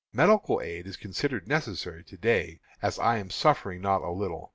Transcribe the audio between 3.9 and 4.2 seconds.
a